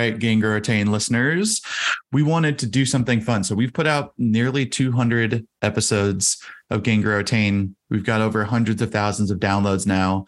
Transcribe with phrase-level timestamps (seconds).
[0.00, 1.60] right, Gain Grow Retain listeners,
[2.12, 3.44] we wanted to do something fun.
[3.44, 7.76] So we've put out nearly 200 episodes of Gain Grow Retain.
[7.90, 10.26] We've got over hundreds of thousands of downloads now.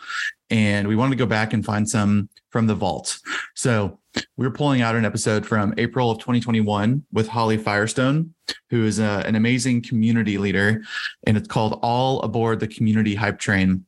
[0.50, 3.18] And we wanted to go back and find some from the vault.
[3.54, 8.34] So we we're pulling out an episode from April of 2021 with Holly Firestone,
[8.68, 10.82] who is a, an amazing community leader.
[11.26, 13.86] And it's called All Aboard the Community Hype Train.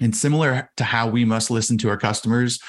[0.00, 2.60] And similar to how we must listen to our customers,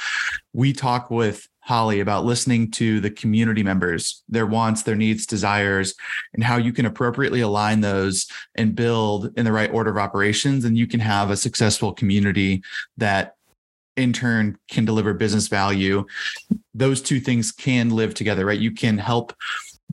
[0.53, 5.93] we talk with Holly about listening to the community members, their wants, their needs, desires,
[6.33, 10.65] and how you can appropriately align those and build in the right order of operations.
[10.65, 12.63] And you can have a successful community
[12.97, 13.35] that
[13.95, 16.05] in turn can deliver business value.
[16.73, 18.59] Those two things can live together, right?
[18.59, 19.33] You can help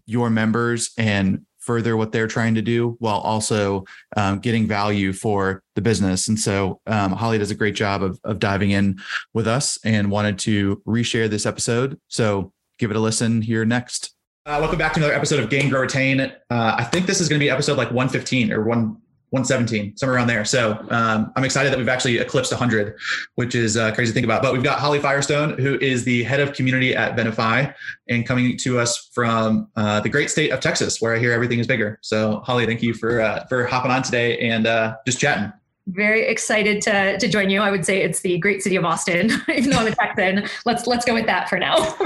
[0.06, 3.84] your members and further what they're trying to do while also
[4.16, 6.26] um, getting value for the business.
[6.26, 8.98] And so um, Holly does a great job of, of diving in
[9.34, 12.00] with us and wanted to reshare this episode.
[12.08, 14.14] So give it a listen here next.
[14.46, 16.20] Uh, welcome back to another episode of Gain Grow Retain.
[16.20, 18.96] Uh, I think this is going to be episode like 115 or one
[19.30, 20.44] 117, somewhere around there.
[20.44, 22.96] So um, I'm excited that we've actually eclipsed 100,
[23.34, 24.42] which is uh, crazy to think about.
[24.42, 27.74] But we've got Holly Firestone, who is the head of community at Venafi,
[28.08, 31.58] and coming to us from uh, the great state of Texas, where I hear everything
[31.58, 31.98] is bigger.
[32.02, 35.52] So Holly, thank you for uh, for hopping on today and uh, just chatting.
[35.88, 37.62] Very excited to, to join you.
[37.62, 40.46] I would say it's the great city of Austin, even though I'm a Texan.
[40.66, 41.76] Let's let's go with that for now.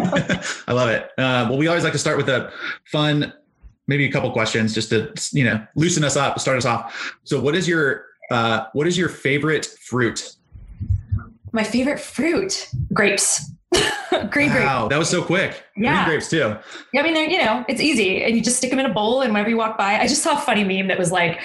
[0.68, 1.04] I love it.
[1.18, 2.52] Uh, well, we always like to start with a
[2.84, 3.32] fun
[3.88, 7.16] maybe a couple questions just to you know loosen us up, start us off.
[7.24, 10.36] So, what is your uh, what is your favorite fruit?
[11.52, 13.50] My favorite fruit, grapes.
[14.30, 14.66] green wow, grapes.
[14.66, 15.62] Wow, that was so quick.
[15.76, 16.04] Yeah.
[16.04, 16.56] Green grapes too.
[16.92, 18.92] Yeah, I mean, they're, you know, it's easy and you just stick them in a
[18.92, 21.42] bowl and whenever you walk by, I just saw a funny meme that was like,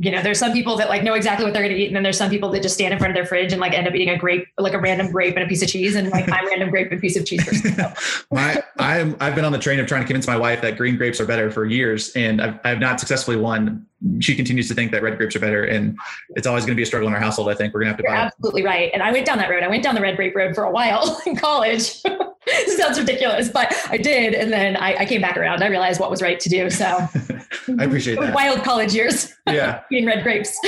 [0.00, 1.86] you know, there's some people that like know exactly what they're going to eat.
[1.86, 3.72] And then there's some people that just stand in front of their fridge and like
[3.72, 5.94] end up eating a grape, like a random grape and a piece of cheese.
[5.94, 7.46] And like I'm random grape and piece of cheese.
[8.30, 10.96] My, I'm, I've been on the train of trying to convince my wife that green
[10.96, 12.14] grapes are better for years.
[12.16, 13.86] And I've, I've not successfully won.
[14.20, 15.64] She continues to think that red grapes are better.
[15.64, 15.96] And
[16.30, 17.48] it's always going to be a struggle in our household.
[17.48, 18.66] I think we're going to have to You're buy absolutely it.
[18.66, 18.90] right.
[18.92, 19.62] And I went down that road.
[19.62, 22.02] I went down the red grape road for a while in college.
[22.76, 24.34] sounds ridiculous, but I did.
[24.34, 25.62] And then I, I, came back around.
[25.62, 26.70] I realized what was right to do.
[26.70, 27.08] So
[27.78, 28.34] I appreciate that.
[28.34, 29.32] Wild college years.
[29.46, 29.82] Yeah.
[29.92, 30.58] Eating red grapes.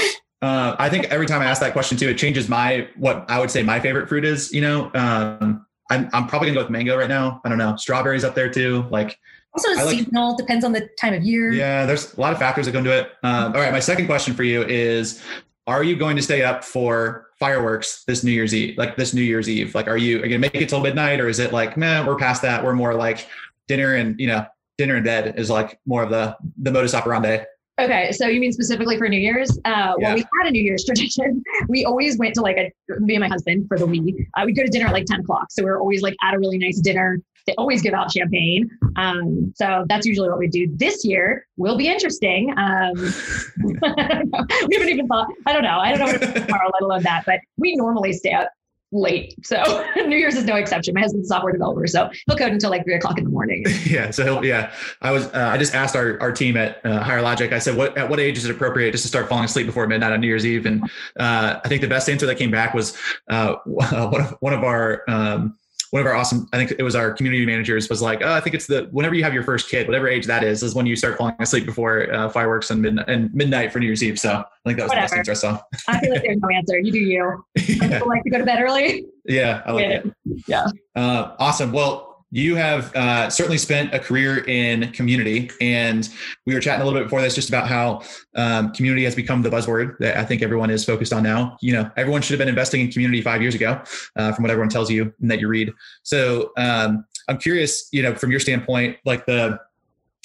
[0.41, 3.41] Uh, I think every time I ask that question too, it changes my, what I
[3.41, 6.71] would say my favorite fruit is, you know, um, I'm, I'm probably gonna go with
[6.71, 7.41] mango right now.
[7.45, 7.77] I don't know.
[7.77, 8.87] Strawberries up there too.
[8.91, 9.19] Like
[9.55, 11.53] also seasonal, depends on the time of year.
[11.53, 11.87] Yeah.
[11.87, 13.11] There's a lot of factors that go into it.
[13.23, 13.73] Um, all right.
[13.73, 15.23] My second question for you is,
[15.67, 19.23] are you going to stay up for fireworks this New Year's Eve, like this New
[19.23, 19.75] Year's Eve?
[19.75, 22.07] Like, are you, are you gonna make it till midnight or is it like, man,
[22.07, 22.65] we're past that.
[22.65, 23.29] We're more like
[23.67, 24.47] dinner and, you know,
[24.79, 27.45] dinner in bed is like more of the, the modus operandi.
[27.81, 29.57] Okay, so you mean specifically for New Year's?
[29.65, 30.09] Uh, yeah.
[30.09, 31.43] Well, we had a New Year's tradition.
[31.69, 34.15] We always went to like a me and my husband for the week.
[34.37, 36.35] Uh, we go to dinner at like ten o'clock, so we are always like at
[36.35, 37.19] a really nice dinner.
[37.47, 40.69] They always give out champagne, um, so that's usually what we do.
[40.75, 42.55] This year will be interesting.
[42.57, 42.95] Um,
[43.59, 45.29] we haven't even thought.
[45.47, 45.79] I don't know.
[45.79, 47.25] I don't know what tomorrow, let alone that.
[47.27, 48.51] But we normally stay up
[48.93, 49.35] late.
[49.45, 50.95] So New Year's is no exception.
[50.95, 53.65] My husband's a software developer, so he'll code until like three o'clock in the morning.
[53.85, 54.11] yeah.
[54.11, 54.73] So he'll, yeah,
[55.03, 57.77] I was, uh, I just asked our, our team at uh, Higher Logic, I said,
[57.77, 60.21] what, at what age is it appropriate just to start falling asleep before midnight on
[60.21, 60.67] New Year's Eve?
[60.67, 60.85] And
[61.19, 62.97] uh, I think the best answer that came back was
[63.29, 65.59] uh, one of, one of our, um,
[65.91, 68.41] one of our awesome, I think it was our community managers was like, oh, I
[68.41, 70.87] think it's the, whenever you have your first kid, whatever age that is, is when
[70.87, 74.19] you start falling asleep before uh, fireworks and midnight, and midnight for New Year's Eve.
[74.19, 75.09] So I think that was Whatever.
[75.09, 75.61] the best answer I saw.
[75.89, 76.79] I feel like there's no answer.
[76.79, 77.45] You do you.
[77.57, 77.89] yeah.
[77.89, 79.07] People like to go to bed early.
[79.25, 79.63] Yeah.
[79.67, 79.91] I like yeah.
[79.91, 80.15] it.
[80.47, 80.67] Yeah.
[80.95, 81.73] Uh, awesome.
[81.73, 86.11] Well, you have uh, certainly spent a career in community and
[86.45, 88.03] we were chatting a little bit before this just about how
[88.35, 91.73] um, community has become the buzzword that i think everyone is focused on now you
[91.73, 93.81] know everyone should have been investing in community five years ago
[94.17, 95.73] uh, from what everyone tells you and that you read
[96.03, 99.59] so um, i'm curious you know from your standpoint like the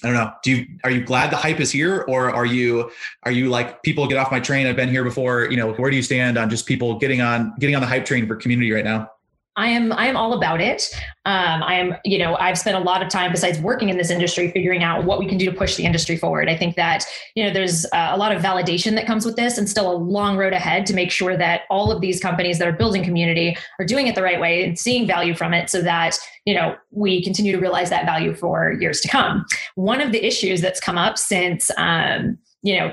[0.03, 0.33] I don't know.
[0.43, 2.91] Do you are you glad the hype is here, or are you
[3.23, 4.67] are you like people get off my train?
[4.67, 5.49] I've been here before.
[5.49, 8.03] You know, where do you stand on just people getting on getting on the hype
[8.03, 9.09] train for community right now?
[9.55, 10.89] I am I am all about it.
[11.25, 14.09] Um, I am, you know, I've spent a lot of time besides working in this
[14.09, 16.49] industry figuring out what we can do to push the industry forward.
[16.49, 17.05] I think that,
[17.35, 19.95] you know, there's uh, a lot of validation that comes with this and still a
[19.95, 23.55] long road ahead to make sure that all of these companies that are building community
[23.79, 26.75] are doing it the right way and seeing value from it so that, you know,
[26.89, 29.45] we continue to realize that value for years to come.
[29.75, 32.91] One of the issues that's come up since um, you know,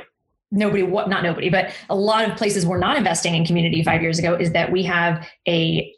[0.53, 4.03] nobody what not nobody but a lot of places were not investing in community five
[4.03, 5.95] years ago is that we have a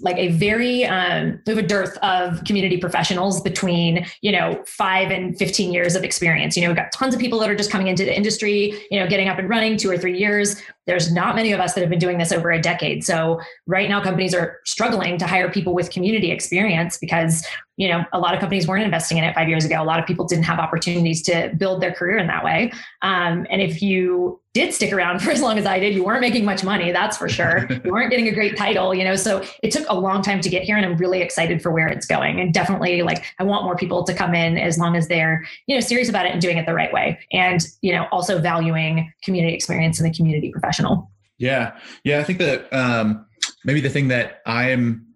[0.00, 5.10] like a very um, we have a dearth of community professionals between you know five
[5.10, 6.56] and 15 years of experience.
[6.56, 8.98] You know we've got tons of people that are just coming into the industry you
[8.98, 10.60] know getting up and running two or three years.
[10.86, 13.04] There's not many of us that have been doing this over a decade.
[13.04, 17.44] So right now companies are struggling to hire people with community experience because
[17.76, 19.82] you know a lot of companies weren't investing in it five years ago.
[19.82, 22.72] A lot of people didn't have opportunities to build their career in that way.
[23.02, 25.94] Um, and if you did stick around for as long as i did.
[25.94, 27.68] You weren't making much money that's for sure.
[27.84, 30.48] You weren't getting a great title you know so it took a long time to
[30.48, 32.40] get here and i'm really excited for where it's going.
[32.40, 35.76] And definitely like i want more people to come in as long as they're you
[35.76, 37.18] know serious about it and doing it the right way.
[37.32, 41.10] And you know also valuing community experience and the community professional.
[41.38, 41.78] Yeah.
[42.02, 43.26] Yeah i think that um,
[43.64, 45.06] maybe the thing that i am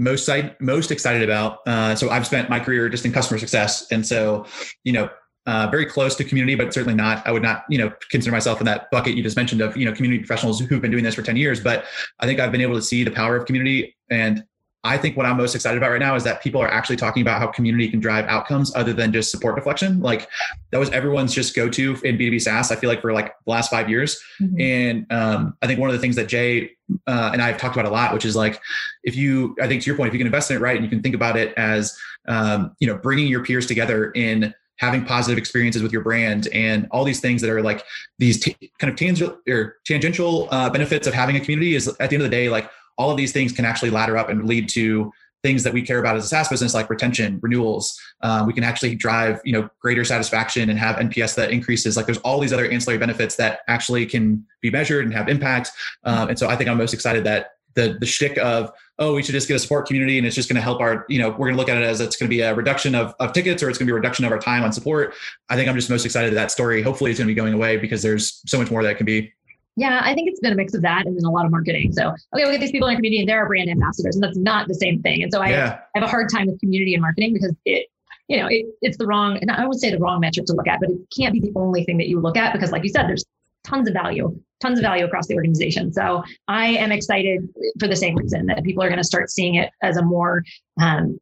[0.00, 1.58] most most excited about.
[1.66, 4.46] Uh, so I've spent my career just in customer success, and so
[4.82, 5.10] you know,
[5.46, 7.26] uh, very close to community, but certainly not.
[7.26, 9.84] I would not you know consider myself in that bucket you just mentioned of you
[9.84, 11.60] know community professionals who've been doing this for ten years.
[11.60, 11.84] But
[12.20, 14.44] I think I've been able to see the power of community and
[14.82, 17.20] I think what I'm most excited about right now is that people are actually talking
[17.20, 20.00] about how community can drive outcomes other than just support deflection.
[20.00, 20.26] Like
[20.70, 23.50] that was everyone's just go to in B2B SaaS, I feel like for like the
[23.50, 24.18] last five years.
[24.40, 24.60] Mm-hmm.
[24.60, 26.70] And um, I think one of the things that Jay
[27.06, 28.58] uh, and I've talked about a lot, which is like,
[29.04, 30.84] if you, I think to your point, if you can invest in it right and
[30.84, 31.96] you can think about it as,
[32.26, 36.88] um, you know, bringing your peers together in having positive experiences with your brand and
[36.90, 37.84] all these things that are like
[38.18, 42.08] these t- kind of tangential or tangential uh, benefits of having a community is at
[42.08, 44.46] the end of the day, like all of these things can actually ladder up and
[44.46, 45.12] lead to
[45.42, 47.98] things that we care about as a SaaS business, like retention, renewals.
[48.22, 51.96] Uh, we can actually drive, you know, greater satisfaction and have NPS that increases.
[51.96, 55.70] Like there's all these other ancillary benefits that actually can be measured and have impact.
[56.04, 59.22] Um, and so I think I'm most excited that the the shtick of oh we
[59.22, 61.30] should just get a support community and it's just going to help our you know
[61.30, 63.32] we're going to look at it as it's going to be a reduction of, of
[63.32, 65.14] tickets or it's going to be a reduction of our time on support.
[65.48, 67.54] I think I'm just most excited that that story hopefully is going to be going
[67.54, 69.32] away because there's so much more that can be.
[69.76, 71.92] Yeah, I think it's been a mix of that and then a lot of marketing.
[71.92, 74.22] So, okay, we get these people in our community and they're our brand ambassadors, and
[74.22, 75.22] that's not the same thing.
[75.22, 75.80] And so I, yeah.
[75.94, 77.86] I have a hard time with community and marketing because it,
[78.28, 80.68] you know, it, it's the wrong, and I would say the wrong metric to look
[80.68, 82.90] at, but it can't be the only thing that you look at because, like you
[82.90, 83.24] said, there's
[83.70, 85.92] tons of value, tons of value across the organization.
[85.92, 89.54] So I am excited for the same reason that people are going to start seeing
[89.54, 90.42] it as a more
[90.80, 91.18] um,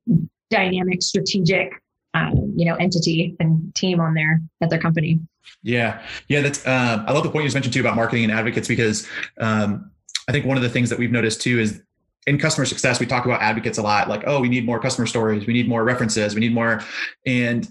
[0.50, 1.72] dynamic, strategic,
[2.14, 5.20] um, you know, entity and team on their at their company.
[5.62, 6.66] Yeah, yeah, that's.
[6.66, 9.06] Uh, I love the point you just mentioned too about marketing and advocates because
[9.38, 9.90] um,
[10.28, 11.82] I think one of the things that we've noticed too is
[12.26, 14.08] in customer success we talk about advocates a lot.
[14.08, 16.82] Like, oh, we need more customer stories, we need more references, we need more.
[17.24, 17.70] And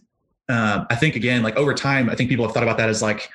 [0.50, 3.02] uh, I think again, like over time, I think people have thought about that as
[3.02, 3.30] like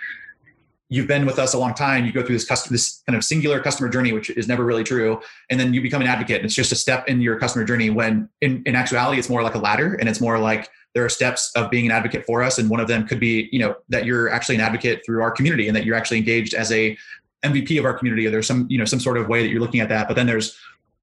[0.93, 3.25] you've been with us a long time you go through this customer this kind of
[3.25, 6.55] singular customer journey which is never really true and then you become an advocate it's
[6.55, 9.59] just a step in your customer journey when in, in actuality it's more like a
[9.59, 12.69] ladder and it's more like there are steps of being an advocate for us and
[12.69, 15.67] one of them could be you know that you're actually an advocate through our community
[15.67, 16.97] and that you're actually engaged as a
[17.43, 19.61] mvp of our community or there's some you know some sort of way that you're
[19.61, 20.59] looking at that but then there's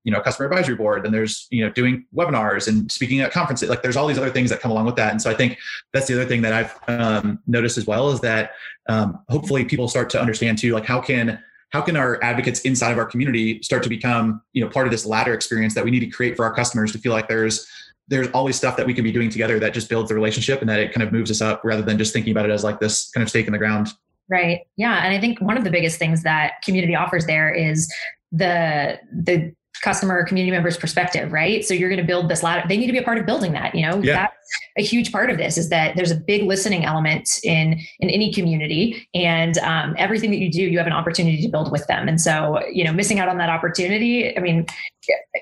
[0.09, 3.69] you know customer advisory board and there's you know doing webinars and speaking at conferences
[3.69, 5.55] like there's all these other things that come along with that and so i think
[5.93, 8.53] that's the other thing that i've um, noticed as well is that
[8.89, 11.39] um, hopefully people start to understand too like how can
[11.69, 14.91] how can our advocates inside of our community start to become you know part of
[14.91, 17.67] this ladder experience that we need to create for our customers to feel like there's
[18.07, 20.69] there's always stuff that we can be doing together that just builds the relationship and
[20.69, 22.79] that it kind of moves us up rather than just thinking about it as like
[22.79, 23.89] this kind of stake in the ground.
[24.29, 24.61] Right.
[24.77, 25.03] Yeah.
[25.05, 27.91] And I think one of the biggest things that community offers there is
[28.31, 32.77] the the customer community members perspective right so you're going to build this ladder they
[32.77, 34.13] need to be a part of building that you know yeah.
[34.13, 34.38] that's
[34.77, 38.33] a huge part of this is that there's a big listening element in in any
[38.33, 42.07] community and um, everything that you do you have an opportunity to build with them
[42.07, 44.65] and so you know missing out on that opportunity i mean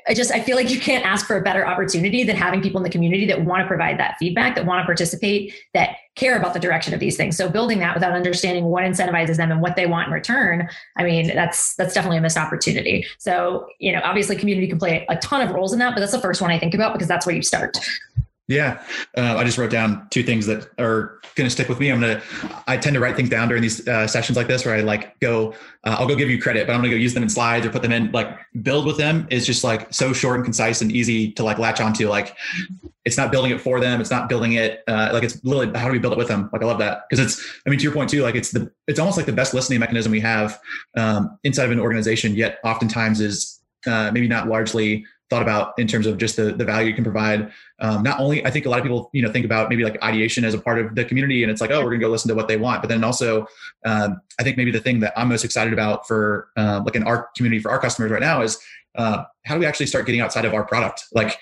[0.07, 2.79] i just i feel like you can't ask for a better opportunity than having people
[2.79, 6.35] in the community that want to provide that feedback that want to participate that care
[6.35, 7.37] about the direction of these things.
[7.37, 10.67] So building that without understanding what incentivizes them and what they want in return,
[10.97, 13.05] I mean, that's that's definitely a missed opportunity.
[13.19, 16.11] So, you know, obviously community can play a ton of roles in that, but that's
[16.11, 17.77] the first one I think about because that's where you start.
[18.47, 18.81] Yeah,
[19.17, 21.91] uh, I just wrote down two things that are going to stick with me.
[21.91, 22.21] I'm gonna,
[22.65, 25.19] I tend to write things down during these uh, sessions like this, where I like
[25.19, 27.65] go, uh, I'll go give you credit, but I'm gonna go use them in slides
[27.65, 28.09] or put them in.
[28.13, 31.59] Like build with them is just like so short and concise and easy to like
[31.59, 32.07] latch onto.
[32.07, 32.37] Like
[33.03, 33.99] it's not building it for them.
[33.99, 36.49] It's not building it uh, like it's literally how do we build it with them?
[36.53, 37.61] Like I love that because it's.
[37.65, 39.79] I mean, to your point too, like it's the it's almost like the best listening
[39.79, 40.57] mechanism we have
[40.95, 42.33] um, inside of an organization.
[42.33, 46.63] Yet oftentimes is uh, maybe not largely thought about in terms of just the, the
[46.63, 47.51] value you can provide.
[47.79, 50.01] Um, not only, I think a lot of people, you know, think about maybe like
[50.01, 52.29] ideation as a part of the community and it's like, oh, we're gonna go listen
[52.29, 52.81] to what they want.
[52.81, 53.45] But then also,
[53.85, 57.03] um, I think maybe the thing that I'm most excited about for uh, like in
[57.03, 58.57] our community for our customers right now is
[58.95, 61.03] uh, how do we actually start getting outside of our product?
[61.13, 61.37] Like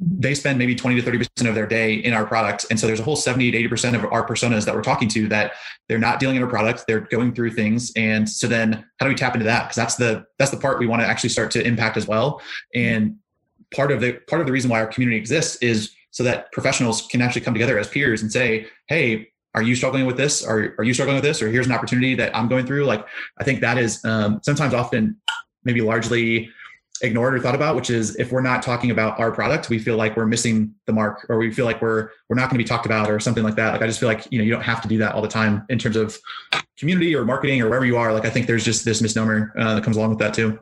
[0.00, 2.66] they spend maybe 20 to 30% of their day in our product.
[2.70, 5.26] And so there's a whole 70 to 80% of our personas that we're talking to
[5.28, 5.52] that
[5.88, 6.84] they're not dealing in our product.
[6.86, 7.92] They're going through things.
[7.96, 9.64] And so then how do we tap into that?
[9.64, 12.40] Because that's the, that's the part we want to actually start to impact as well.
[12.74, 13.16] And
[13.74, 17.06] part of the part of the reason why our community exists is so that professionals
[17.06, 20.44] can actually come together as peers and say, hey, are you struggling with this?
[20.44, 21.42] Are, are you struggling with this?
[21.42, 22.84] Or here's an opportunity that I'm going through.
[22.84, 23.06] Like,
[23.38, 25.16] I think that is um, sometimes often
[25.64, 26.50] maybe largely
[27.02, 29.96] ignored or thought about, which is if we're not talking about our product, we feel
[29.96, 32.64] like we're missing the mark or we feel like we're, we're not going to be
[32.64, 33.72] talked about or something like that.
[33.72, 35.28] Like, I just feel like, you know, you don't have to do that all the
[35.28, 36.18] time in terms of
[36.76, 38.12] community or marketing or wherever you are.
[38.12, 40.58] Like, I think there's just this misnomer uh, that comes along with that too.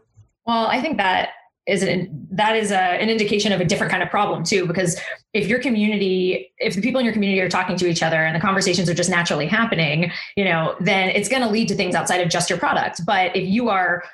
[0.47, 1.31] Well, I think that
[1.67, 4.99] is an that is a, an indication of a different kind of problem too because
[5.33, 8.37] if your community if the people in your community are talking to each other and
[8.37, 11.95] the conversations are just naturally happening you know then it's going to lead to things
[11.95, 14.05] outside of just your product but if you are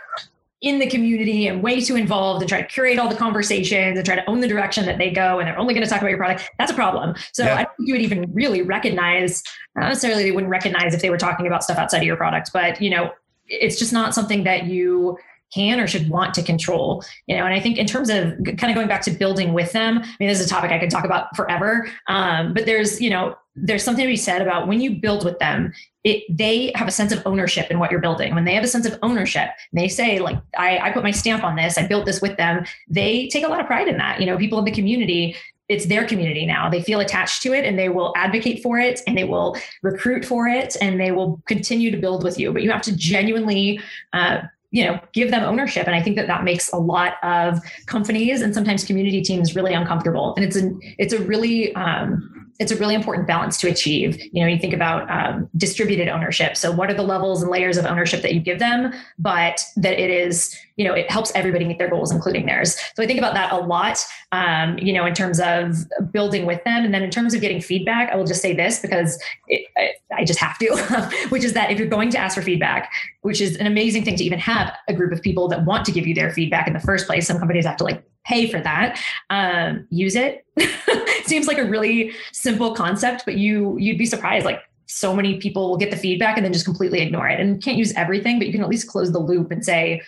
[0.63, 4.07] in the community and way too involved and try to curate all the conversations and
[4.07, 6.09] try to own the direction that they go and they're only going to talk about
[6.09, 7.55] your product that's a problem so yeah.
[7.55, 9.43] i don't think you would even really recognize
[9.75, 12.51] not necessarily they wouldn't recognize if they were talking about stuff outside of your product
[12.53, 13.11] but you know
[13.47, 15.19] it's just not something that you
[15.53, 18.65] can or should want to control you know and i think in terms of kind
[18.65, 20.91] of going back to building with them i mean this is a topic i could
[20.91, 24.81] talk about forever um, but there's you know there's something to be said about when
[24.81, 25.73] you build with them
[26.05, 28.69] it, they have a sense of ownership in what you're building when they have a
[28.69, 32.07] sense of ownership they say like I, I put my stamp on this i built
[32.07, 34.65] this with them they take a lot of pride in that you know people in
[34.65, 35.37] the community
[35.69, 36.69] it's their community now.
[36.69, 40.25] They feel attached to it and they will advocate for it and they will recruit
[40.25, 42.53] for it and they will continue to build with you.
[42.53, 43.81] But you have to genuinely
[44.13, 44.43] uh,
[44.73, 45.87] you know give them ownership.
[45.87, 49.75] And i think that that makes a lot of companies and sometimes community teams really
[49.75, 50.35] uncomfortable.
[50.37, 54.21] And it's a it's a really um, it's a really important balance to achieve.
[54.33, 56.57] You know, you think about um, distributed ownership.
[56.57, 59.99] So, what are the levels and layers of ownership that you give them, but that
[59.99, 62.77] it is, you know, it helps everybody meet their goals, including theirs.
[62.95, 65.77] So, I think about that a lot, um, you know, in terms of
[66.13, 66.85] building with them.
[66.85, 70.21] And then in terms of getting feedback, I will just say this because it, I,
[70.21, 72.93] I just have to, which is that if you're going to ask for feedback,
[73.23, 75.93] which is an amazing thing to even have a group of people that want to
[75.93, 78.61] give you their feedback in the first place, some companies have to like pay for
[78.61, 78.99] that.
[79.31, 80.45] Um, use it.
[81.27, 85.71] Seems like a really simple concept but you you'd be surprised like so many people
[85.71, 87.41] will get the feedback and then just completely ignore it.
[87.41, 90.03] And can't use everything but you can at least close the loop and say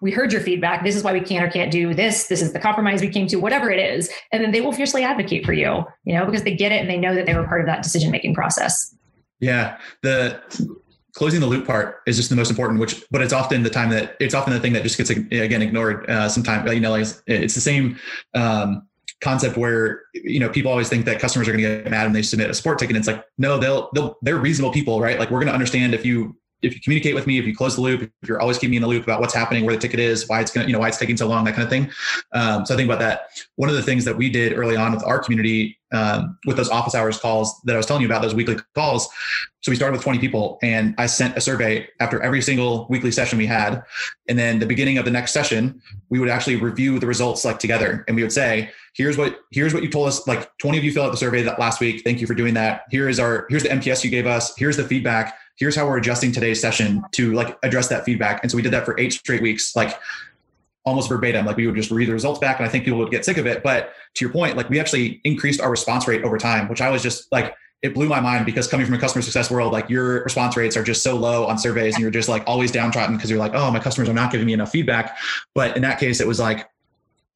[0.00, 0.84] we heard your feedback.
[0.84, 2.26] This is why we can or can't do this.
[2.26, 4.10] This is the compromise we came to whatever it is.
[4.32, 6.90] And then they will fiercely advocate for you you know because they get it and
[6.90, 8.94] they know that they were part of that decision making process.
[9.40, 9.78] Yeah.
[10.02, 10.40] The
[11.14, 13.90] closing the loop part is just the most important which but it's often the time
[13.90, 17.06] that it's often the thing that just gets again ignored uh, sometimes you know like
[17.26, 17.98] it's the same
[18.34, 18.86] um,
[19.24, 22.12] concept where you know people always think that customers are going to get mad when
[22.12, 22.94] they submit a support ticket.
[22.94, 25.18] And it's like no they'll they'll they're reasonable people right?
[25.18, 27.76] Like we're going to understand if you if you communicate with me, if you close
[27.76, 29.80] the loop, if you're always keeping me in the loop about what's happening, where the
[29.80, 31.64] ticket is, why it's going to, you know, why it's taking so long, that kind
[31.64, 31.90] of thing.
[32.32, 33.28] Um, so I think about that.
[33.56, 36.70] One of the things that we did early on with our community, um, with those
[36.70, 39.08] office hours calls that I was telling you about, those weekly calls.
[39.60, 43.10] So we started with 20 people and I sent a survey after every single weekly
[43.10, 43.82] session we had.
[44.28, 45.80] And then the beginning of the next session,
[46.10, 48.04] we would actually review the results like together.
[48.06, 50.26] And we would say, here's what, here's what you told us.
[50.26, 52.02] Like 20 of you filled out the survey that last week.
[52.04, 52.82] Thank you for doing that.
[52.90, 54.54] Here is our, here's the NPS you gave us.
[54.56, 58.40] Here's the feedback here's how we're adjusting today's session to like address that feedback.
[58.42, 59.98] And so we did that for eight straight weeks, like
[60.84, 61.46] almost verbatim.
[61.46, 63.38] Like we would just read the results back, and I think people would get sick
[63.38, 63.62] of it.
[63.62, 66.90] But to your point, like we actually increased our response rate over time, which I
[66.90, 69.90] was just like it blew my mind because coming from a customer success world, like
[69.90, 73.14] your response rates are just so low on surveys and you're just like always downtrodden
[73.14, 75.18] because you're like, oh, my customers are not giving me enough feedback.
[75.54, 76.66] But in that case, it was like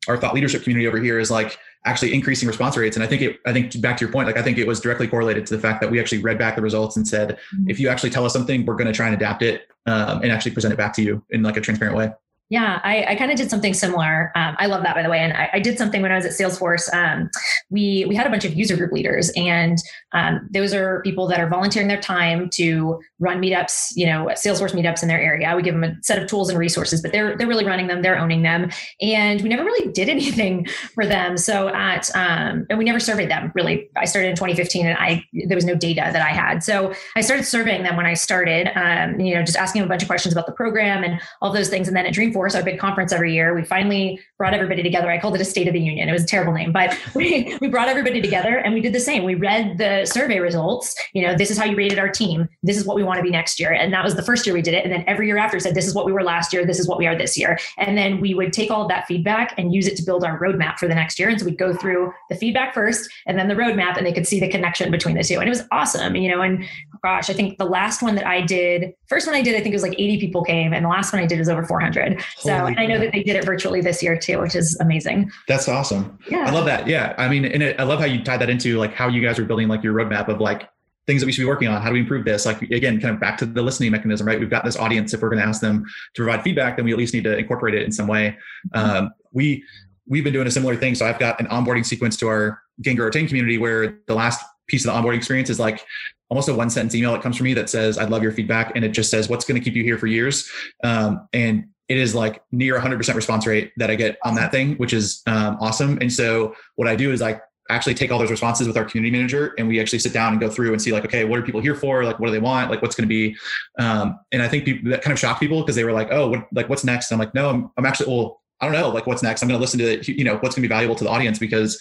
[0.08, 2.96] our thought leadership community over here is like actually increasing response rates.
[2.96, 4.80] And I think it, I think back to your point, like I think it was
[4.80, 7.70] directly correlated to the fact that we actually read back the results and said, mm-hmm.
[7.70, 10.30] if you actually tell us something, we're going to try and adapt it um, and
[10.30, 12.12] actually present it back to you in like a transparent way.
[12.50, 14.32] Yeah, I, I kind of did something similar.
[14.34, 15.18] Um, I love that, by the way.
[15.18, 16.92] And I, I, did something when I was at Salesforce.
[16.94, 17.28] Um,
[17.68, 19.76] we we had a bunch of user group leaders, and
[20.12, 23.92] um, those are people that are volunteering their time to run meetups.
[23.96, 25.54] You know, Salesforce meetups in their area.
[25.54, 28.00] We give them a set of tools and resources, but they're they're really running them.
[28.00, 28.70] They're owning them,
[29.02, 31.36] and we never really did anything for them.
[31.36, 33.52] So at um, and we never surveyed them.
[33.54, 36.62] Really, I started in 2015, and I there was no data that I had.
[36.62, 38.70] So I started surveying them when I started.
[38.74, 41.52] Um, you know, just asking them a bunch of questions about the program and all
[41.52, 44.82] those things, and then at Dreamforce Our big conference every year, we finally brought everybody
[44.82, 45.10] together.
[45.10, 46.08] I called it a State of the Union.
[46.08, 49.00] It was a terrible name, but we, we brought everybody together and we did the
[49.00, 49.24] same.
[49.24, 50.94] We read the survey results.
[51.12, 52.48] You know, this is how you rated our team.
[52.62, 53.72] This is what we want to be next year.
[53.72, 54.84] And that was the first year we did it.
[54.84, 56.64] And then every year after said, this is what we were last year.
[56.64, 57.58] This is what we are this year.
[57.76, 60.38] And then we would take all of that feedback and use it to build our
[60.38, 61.28] roadmap for the next year.
[61.28, 64.26] And so we'd go through the feedback first and then the roadmap and they could
[64.26, 65.40] see the connection between the two.
[65.40, 66.64] And it was awesome, you know, and
[67.02, 69.72] gosh, I think the last one that I did, first one I did, I think
[69.72, 72.22] it was like 80 people came and the last one I did was over 400.
[72.38, 75.30] So and I know that they did it virtually this year too, which is amazing.
[75.46, 76.18] That's awesome.
[76.30, 76.44] Yeah.
[76.46, 76.86] I love that.
[76.86, 77.14] Yeah.
[77.18, 79.38] I mean, and it, I love how you tied that into like how you guys
[79.38, 80.68] are building like your roadmap of like
[81.06, 81.80] things that we should be working on.
[81.80, 82.44] How do we improve this?
[82.44, 84.38] Like again, kind of back to the listening mechanism, right?
[84.38, 85.14] We've got this audience.
[85.14, 87.36] If we're going to ask them to provide feedback, then we at least need to
[87.36, 88.36] incorporate it in some way.
[88.74, 88.90] Mm-hmm.
[88.90, 89.64] Um, we
[90.08, 90.94] we've been doing a similar thing.
[90.94, 94.84] So I've got an onboarding sequence to our Grow Retain community where the last piece
[94.86, 95.84] of the onboarding experience is like
[96.30, 98.72] almost a one sentence email that comes from me that says, I'd love your feedback.
[98.74, 100.50] And it just says, what's going to keep you here for years?
[100.84, 104.74] Um, and it is like near 100% response rate that I get on that thing,
[104.76, 105.98] which is um, awesome.
[106.00, 109.10] And so what I do is I actually take all those responses with our community
[109.10, 111.42] manager and we actually sit down and go through and see like, okay, what are
[111.42, 112.04] people here for?
[112.04, 112.70] Like, what do they want?
[112.70, 113.36] Like, what's going to be?
[113.78, 116.28] Um, and I think people, that kind of shocked people because they were like, oh,
[116.28, 117.10] what, like what's next?
[117.10, 119.42] And I'm like, no, I'm, I'm actually, well, I don't know, like what's next.
[119.42, 121.38] I'm going to listen to, you know, what's going to be valuable to the audience
[121.38, 121.80] because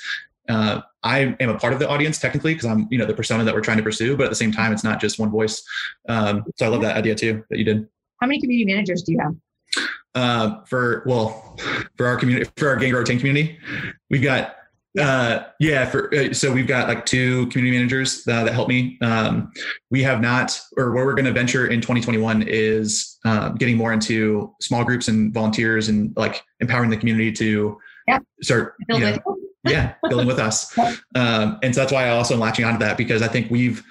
[0.50, 3.44] uh, I am a part of the audience technically because I'm, you know, the persona
[3.44, 5.64] that we're trying to pursue, but at the same time, it's not just one voice.
[6.10, 7.88] Um, so I love that idea too that you did.
[8.22, 9.36] How many community managers do you have?
[10.16, 11.58] Uh, for well,
[11.96, 13.60] for our community, for our Gain Grow Retain community,
[14.10, 14.56] we've got
[15.00, 18.98] uh, yeah, for uh, so we've got like two community managers uh, that help me.
[19.02, 19.52] Um,
[19.92, 23.94] we have not, or where we're going to venture in 2021 is uh, getting more
[23.94, 27.78] into small groups and volunteers and like empowering the community to
[28.08, 28.20] yeah.
[28.42, 29.22] start, you know,
[29.70, 30.78] yeah, building with us.
[31.16, 33.84] Um, and so that's why I also am latching onto that because I think we've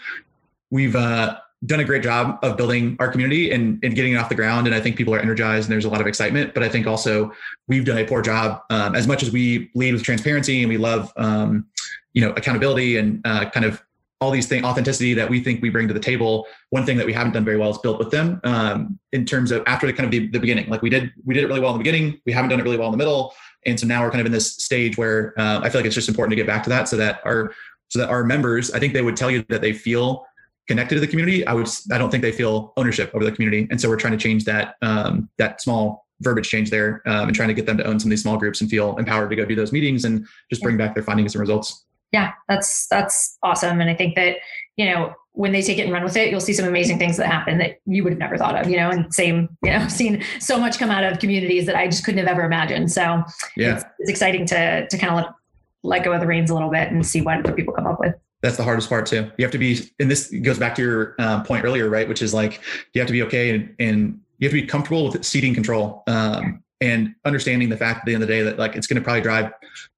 [0.71, 4.28] we've uh, done a great job of building our community and, and getting it off
[4.28, 4.66] the ground.
[4.66, 6.54] And I think people are energized and there's a lot of excitement.
[6.54, 7.33] But I think also
[7.66, 10.76] we've done a poor job um, as much as we lead with transparency and we
[10.76, 11.66] love, um,
[12.12, 13.83] you know, accountability and uh, kind of
[14.21, 16.47] all these things, authenticity that we think we bring to the table.
[16.71, 19.50] One thing that we haven't done very well is built with them um, in terms
[19.50, 20.71] of after the kind of the, the, beginning.
[20.71, 22.21] Like we did, we did it really well in the beginning.
[22.25, 23.35] We haven't done it really well in the middle,
[23.66, 25.94] and so now we're kind of in this stage where uh, I feel like it's
[25.94, 27.52] just important to get back to that so that our
[27.88, 30.26] so that our members, I think they would tell you that they feel
[30.66, 33.68] connected to the community, I would I don't think they feel ownership over the community,
[33.70, 37.37] and so we're trying to change that um, that small verbiage change there um, and
[37.37, 39.37] trying to get them to own some of these small groups and feel empowered to
[39.37, 41.85] go do those meetings and just bring back their findings and results.
[42.12, 44.37] Yeah, that's that's awesome, and I think that
[44.76, 47.19] you know when they take it and run with it, you'll see some amazing things
[47.19, 49.87] that happen that you would have never thought of, you know, and same, you know,
[49.88, 52.90] seen so much come out of communities that I just couldn't have ever imagined.
[52.90, 53.23] So
[53.55, 55.35] yeah, it's, it's exciting to, to kind of let,
[55.83, 58.14] let go of the reins a little bit and see what people come up with
[58.43, 59.31] that's the hardest part too.
[59.38, 62.09] You have to be, and this goes back to your uh, point earlier, right?
[62.09, 62.61] Which is like
[62.93, 66.05] you have to be okay and, and you have to be comfortable with ceding control
[66.07, 69.00] um, and understanding the fact at the end of the day that like it's going
[69.00, 69.50] to probably drive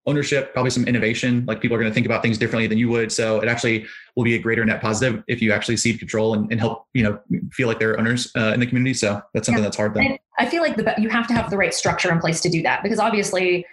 [0.06, 1.44] ownership, probably some innovation.
[1.46, 3.10] Like people are going to think about things differently than you would.
[3.10, 6.50] So it actually will be a greater net positive if you actually cede control and,
[6.50, 8.94] and help you know feel like they're owners uh, in the community.
[8.94, 9.66] So that's something yeah.
[9.66, 9.94] that's hard.
[9.94, 10.18] Though.
[10.38, 12.62] I feel like the you have to have the right structure in place to do
[12.62, 13.66] that because obviously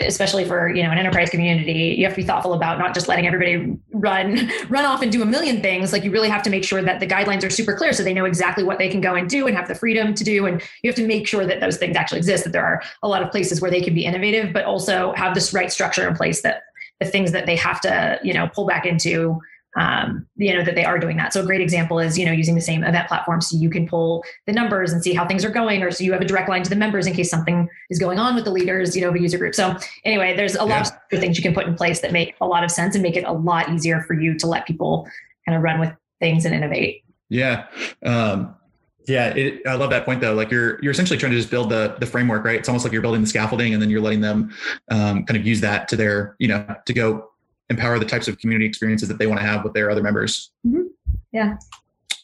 [0.00, 3.06] especially for you know an enterprise community you have to be thoughtful about not just
[3.06, 5.92] letting everybody run run off and do a million things.
[5.92, 8.14] Like you really have to make sure that the guidelines are super clear so they
[8.14, 10.46] know exactly what they can go and do and have the freedom to do.
[10.46, 13.08] And you have to make sure that those things actually exist that there are a
[13.08, 16.14] lot of places where they can be innovative but also have this right structure in
[16.14, 16.62] place that
[17.00, 19.40] the things that they have to you know pull back into
[19.76, 21.32] um, you know that they are doing that.
[21.32, 23.86] So a great example is you know using the same event platform so you can
[23.86, 26.48] pull the numbers and see how things are going, or so you have a direct
[26.48, 29.08] line to the members in case something is going on with the leaders, you know,
[29.08, 29.54] of a user group.
[29.54, 31.16] So anyway, there's a lot yeah.
[31.16, 33.16] of things you can put in place that make a lot of sense and make
[33.16, 35.08] it a lot easier for you to let people
[35.46, 37.04] kind of run with things and innovate.
[37.28, 37.66] Yeah.
[38.02, 38.54] Um,
[39.08, 40.34] yeah, it, I love that point though.
[40.34, 42.58] Like you're you're essentially trying to just build the the framework, right?
[42.58, 44.50] It's almost like you're building the scaffolding, and then you're letting them
[44.90, 47.27] um, kind of use that to their, you know, to go
[47.70, 50.50] empower the types of community experiences that they want to have with their other members.
[50.66, 50.82] Mm-hmm.
[51.32, 51.56] Yeah.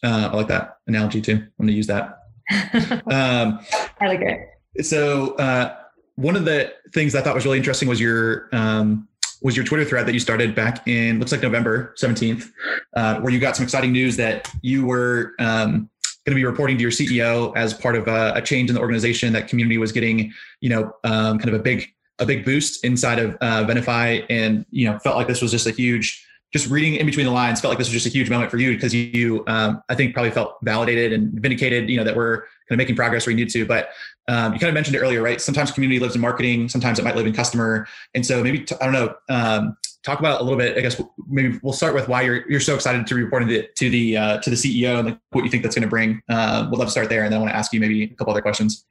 [0.03, 1.37] Uh, I like that analogy too.
[1.37, 2.21] I'm going to use that.
[3.11, 3.61] um,
[4.01, 4.85] I like it.
[4.85, 5.77] So uh,
[6.17, 9.09] one of the things I thought was really interesting was your um,
[9.43, 12.51] was your Twitter thread that you started back in looks like November 17th,
[12.97, 15.91] uh, where you got some exciting news that you were um,
[16.25, 18.81] going to be reporting to your CEO as part of a, a, change in the
[18.81, 19.35] organization.
[19.35, 23.19] That community was getting, you know, um, kind of a big a big boost inside
[23.19, 26.27] of uh, Venafi, and you know felt like this was just a huge.
[26.53, 28.59] Just reading in between the lines, felt like this was just a huge moment for
[28.59, 31.91] you because you, um, I think, probably felt validated and vindicated.
[31.91, 33.67] You know that we're kind of making progress where you need to.
[33.67, 33.89] But
[34.29, 35.41] um, you kind of mentioned it earlier, right?
[35.41, 38.85] Sometimes community lives in marketing, sometimes it might live in customer, and so maybe I
[38.85, 39.15] don't know.
[39.29, 40.77] Um, talk about a little bit.
[40.77, 43.91] I guess maybe we'll start with why you're you're so excited to report to, to
[43.91, 46.23] the uh, to the CEO and like what you think that's going to bring.
[46.29, 48.09] Uh, we'll love to start there, and then I want to ask you maybe a
[48.09, 48.85] couple other questions.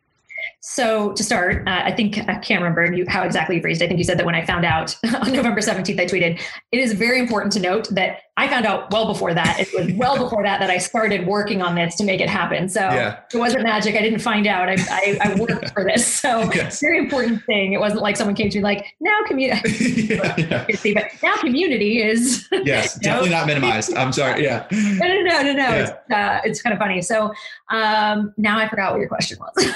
[0.66, 3.84] So to start, uh, I think I can't remember you, how exactly you phrased.
[3.84, 6.40] I think you said that when I found out on November seventeenth, I tweeted.
[6.72, 9.60] It is very important to note that I found out well before that.
[9.60, 12.68] It was well before that that I started working on this to make it happen.
[12.68, 13.20] So yeah.
[13.32, 13.96] it wasn't magic.
[13.96, 14.70] I didn't find out.
[14.70, 16.08] I, I, I worked for this.
[16.08, 16.80] So yes.
[16.82, 17.74] very important thing.
[17.74, 19.70] It wasn't like someone came to me like now community.
[20.16, 20.36] yeah,
[20.84, 20.94] yeah.
[20.96, 23.38] but now community is yes, definitely know?
[23.38, 23.94] not minimized.
[23.94, 24.44] I'm sorry.
[24.44, 24.66] Yeah.
[24.72, 25.54] No, no, no, no, no.
[25.54, 25.76] Yeah.
[25.82, 27.04] It's, uh, it's kind of funny.
[27.04, 27.34] So
[27.70, 29.68] um, now I forgot what your question was.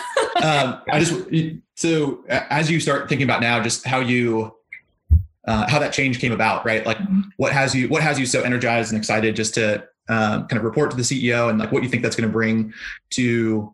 [0.44, 1.14] um, I just
[1.76, 4.57] so as you start thinking about now, just how you
[5.48, 6.86] uh, how that change came about, right?
[6.86, 7.22] Like mm-hmm.
[7.38, 10.64] what has you what has you so energized and excited just to um, kind of
[10.64, 12.74] report to the CEO and like what you think that's going to bring
[13.12, 13.74] to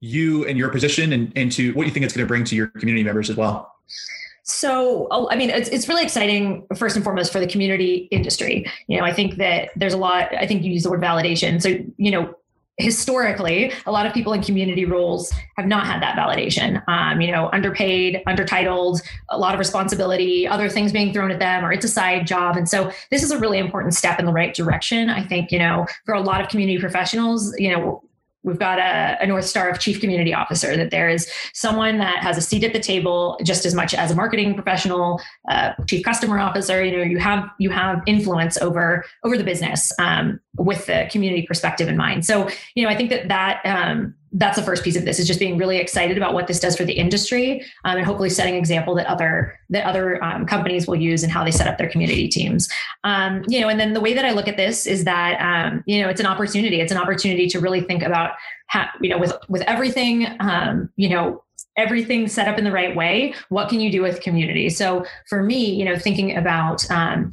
[0.00, 2.56] you and your position and, and to what you think it's going to bring to
[2.56, 3.74] your community members as well.
[4.44, 8.64] So, oh, I mean, it's, it's really exciting, first and foremost, for the community industry.
[8.86, 11.60] You know, I think that there's a lot, I think you use the word validation.
[11.60, 12.34] So, you know,
[12.78, 16.82] historically, a lot of people in community roles have not had that validation.
[16.88, 21.64] Um, you know, underpaid, undertitled, a lot of responsibility, other things being thrown at them,
[21.64, 22.56] or it's a side job.
[22.56, 25.10] And so, this is a really important step in the right direction.
[25.10, 28.02] I think, you know, for a lot of community professionals, you know,
[28.42, 32.22] we've got a, a, north star of chief community officer that there is someone that
[32.22, 35.20] has a seat at the table just as much as a marketing professional
[35.50, 39.92] uh, chief customer officer you know you have you have influence over over the business
[39.98, 42.24] um, with the community perspective in mind.
[42.24, 45.26] So you know i think that that um, that's the first piece of this is
[45.26, 48.54] just being really excited about what this does for the industry um, and hopefully setting
[48.54, 51.78] an example that other that other um, companies will use and how they set up
[51.78, 52.68] their community teams.
[53.04, 55.82] Um, you know and then the way that i look at this is that um,
[55.86, 56.80] you know it's an opportunity.
[56.80, 58.32] It's an opportunity to really think about
[58.66, 61.42] how you know with with everything um, you know
[61.76, 64.68] everything set up in the right way what can you do with community?
[64.68, 67.32] So for me you know thinking about um,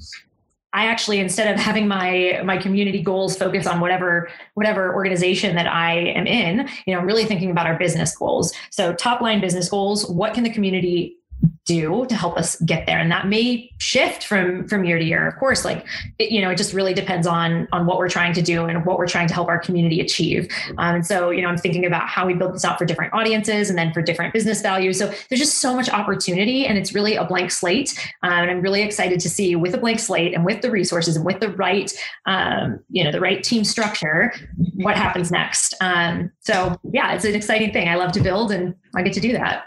[0.76, 5.68] I actually instead of having my my community goals focus on whatever whatever organization that
[5.68, 8.54] I am in, you know, I'm really thinking about our business goals.
[8.72, 11.18] So top line business goals, what can the community
[11.66, 13.00] do to help us get there.
[13.00, 15.28] And that may shift from from year to year.
[15.28, 15.86] Of course like
[16.20, 18.86] it, you know it just really depends on on what we're trying to do and
[18.86, 20.48] what we're trying to help our community achieve.
[20.78, 23.14] Um, and so you know i'm thinking about how we build this out for different
[23.14, 25.00] audiences and then for different business values.
[25.00, 28.00] So there's just so much opportunity and it's really a blank slate.
[28.22, 31.16] Um, and i'm really excited to see with a blank slate and with the resources
[31.16, 31.92] and with the right
[32.28, 34.34] um, you know the right team structure
[34.76, 35.74] what happens next.
[35.82, 37.90] Um, so yeah it's an exciting thing.
[37.90, 39.66] I love to build and i get to do that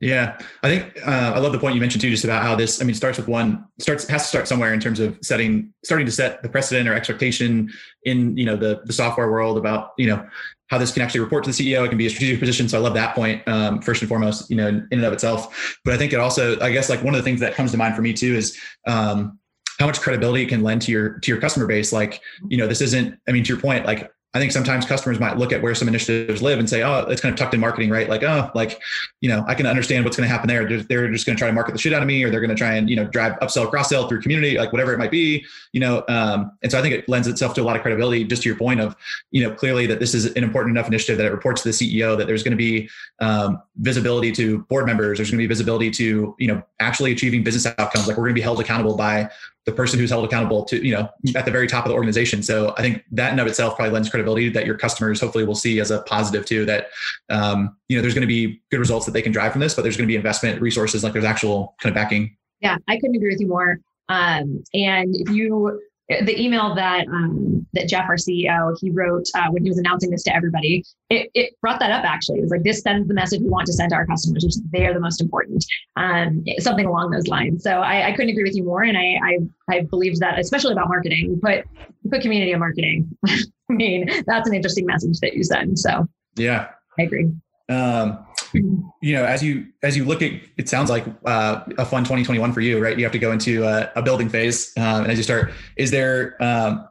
[0.00, 2.80] yeah, I think uh, I love the point you mentioned too, just about how this.
[2.80, 6.06] I mean, starts with one starts has to start somewhere in terms of setting, starting
[6.06, 7.70] to set the precedent or expectation
[8.04, 10.26] in you know the the software world about you know
[10.68, 11.84] how this can actually report to the CEO.
[11.84, 12.66] It can be a strategic position.
[12.66, 15.78] So I love that point um, first and foremost, you know, in and of itself.
[15.84, 17.76] But I think it also, I guess, like one of the things that comes to
[17.76, 19.38] mind for me too is um,
[19.78, 21.92] how much credibility it can lend to your to your customer base.
[21.92, 23.18] Like, you know, this isn't.
[23.28, 25.88] I mean, to your point, like I think sometimes customers might look at where some
[25.88, 28.08] initiatives live and say, oh, it's kind of tucked in marketing, right?
[28.08, 28.80] Like, oh, like,
[29.20, 30.68] you know, I can understand what's going to happen there.
[30.68, 32.40] They're, they're just going to try to market the shit out of me, or they're
[32.40, 34.98] going to try and, you know, drive upsell, cross sell through community, like whatever it
[34.98, 36.04] might be, you know.
[36.08, 38.48] Um, and so I think it lends itself to a lot of credibility, just to
[38.48, 38.94] your point of,
[39.32, 41.74] you know, clearly that this is an important enough initiative that it reports to the
[41.74, 42.88] CEO that there's going to be
[43.18, 45.18] um, visibility to board members.
[45.18, 48.06] There's going to be visibility to, you know, actually achieving business outcomes.
[48.06, 49.28] Like we're going to be held accountable by
[49.66, 52.42] the person who's held accountable to, you know, at the very top of the organization.
[52.42, 55.54] So I think that in of itself probably lends credibility that your customers hopefully will
[55.54, 56.88] see as a positive too, that,
[57.28, 59.74] um, you know, there's going to be good results that they can drive from this,
[59.74, 62.36] but there's going to be investment resources, like there's actual kind of backing.
[62.60, 63.78] Yeah, I couldn't agree with you more.
[64.08, 69.46] Um, and if you the email that um, that Jeff, our CEO, he wrote uh,
[69.50, 72.04] when he was announcing this to everybody, it, it, brought that up.
[72.04, 74.44] Actually, it was like this sends the message we want to send to our customers,
[74.44, 75.64] which they are the most important,
[75.96, 77.62] um, something along those lines.
[77.62, 79.38] So I, I, couldn't agree with you more, and I I,
[79.76, 81.64] I believe that, especially about marketing, put
[82.10, 83.08] put community in marketing.
[83.26, 85.78] I mean, that's an interesting message that you send.
[85.78, 87.30] So yeah, I agree.
[87.70, 92.02] Um, you know, as you as you look at, it sounds like uh, a fun
[92.02, 92.98] 2021 for you, right?
[92.98, 95.90] You have to go into a, a building phase, um, and as you start, is
[95.90, 96.88] there um,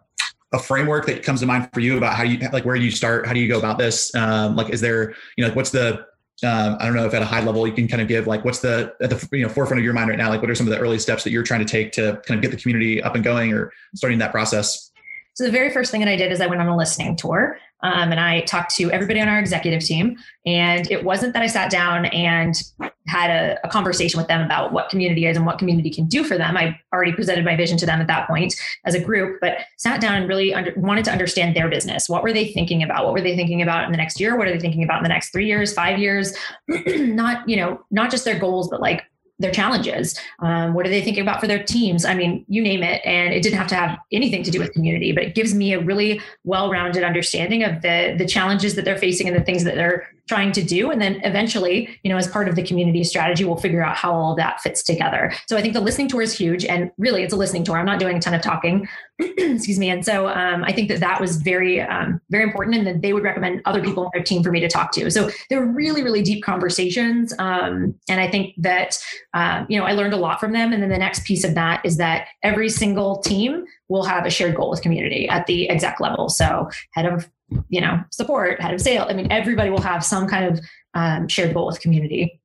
[0.53, 3.27] a framework that comes to mind for you about how you like where you start?
[3.27, 4.13] How do you go about this?
[4.15, 6.05] Um, like, is there you know like what's the
[6.43, 8.45] um, I don't know if at a high level you can kind of give like
[8.45, 10.29] what's the at the you know forefront of your mind right now?
[10.29, 12.37] Like, what are some of the early steps that you're trying to take to kind
[12.37, 14.91] of get the community up and going or starting that process?
[15.33, 17.57] So the very first thing that I did is I went on a listening tour.
[17.81, 20.17] Um, and I talked to everybody on our executive team.
[20.45, 22.61] And it wasn't that I sat down and
[23.07, 26.23] had a, a, conversation with them about what community is and what community can do
[26.23, 26.55] for them.
[26.55, 29.99] I already presented my vision to them at that point as a group, but sat
[29.99, 32.07] down and really under, wanted to understand their business.
[32.07, 33.05] What were they thinking about?
[33.05, 34.37] What were they thinking about in the next year?
[34.37, 36.33] What are they thinking about in the next three years, five years?
[36.67, 39.03] not, you know, not just their goals, but like
[39.39, 40.19] their challenges.
[40.39, 42.05] Um, what are they thinking about for their teams?
[42.05, 43.01] I mean, you name it.
[43.05, 45.73] And it didn't have to have anything to do with community, but it gives me
[45.73, 49.75] a really well-rounded understanding of the the challenges that they're facing and the things that
[49.75, 50.91] they're trying to do.
[50.91, 54.13] And then eventually, you know, as part of the community strategy, we'll figure out how
[54.13, 55.33] all that fits together.
[55.47, 56.63] So I think the listening tour is huge.
[56.65, 57.79] And really, it's a listening tour.
[57.79, 58.87] I'm not doing a ton of talking.
[59.19, 59.89] Excuse me.
[59.89, 62.77] And so um, I think that that was very, um, very important.
[62.77, 65.09] And that they would recommend other people on their team for me to talk to.
[65.09, 67.33] So they're really, really deep conversations.
[67.39, 68.99] Um, and I think that,
[69.33, 70.71] um, you know, I learned a lot from them.
[70.73, 74.29] And then the next piece of that is that every single team will have a
[74.29, 76.29] shared goal with community at the exec level.
[76.29, 77.27] So head of
[77.69, 79.05] you know, support, head of sale.
[79.09, 80.59] I mean, everybody will have some kind of
[80.93, 82.39] um, shared goal with community,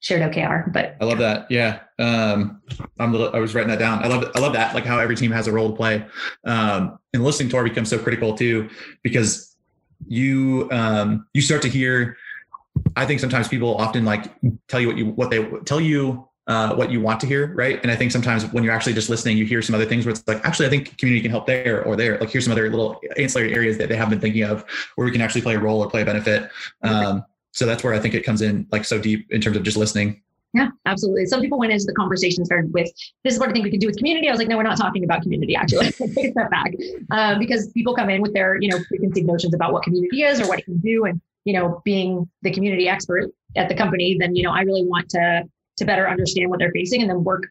[0.00, 0.72] shared OKR.
[0.72, 1.50] But I love that.
[1.50, 2.60] Yeah, um,
[2.98, 3.14] I'm.
[3.14, 4.04] I was writing that down.
[4.04, 4.30] I love.
[4.34, 4.74] I love that.
[4.74, 6.04] Like how every team has a role to play,
[6.44, 8.68] um, and listening tour becomes so critical too
[9.02, 9.56] because
[10.06, 12.16] you um, you start to hear
[12.96, 14.32] I think sometimes people often like
[14.68, 17.80] tell you what you what they tell you uh, what you want to hear, right?
[17.82, 20.12] And I think sometimes when you're actually just listening, you hear some other things where
[20.12, 22.18] it's like, actually, I think community can help there or there.
[22.18, 24.64] Like here's some other little ancillary areas that they haven't been thinking of
[24.96, 26.50] where we can actually play a role or play a benefit.
[26.82, 29.62] Um, so that's where I think it comes in like so deep in terms of
[29.62, 30.20] just listening.
[30.54, 31.26] Yeah, absolutely.
[31.26, 32.88] Some people went into the conversation started with,
[33.24, 34.28] this is what I think we can do with community.
[34.28, 35.90] I was like, no, we're not talking about community actually.
[35.90, 36.72] Take a step back.
[37.10, 40.40] Um, because people come in with their, you know, preconceived notions about what community is
[40.40, 41.06] or what it can do.
[41.06, 44.84] And, you know, being the community expert at the company, then, you know, I really
[44.84, 45.42] want to,
[45.76, 47.44] to better understand what they're facing and then work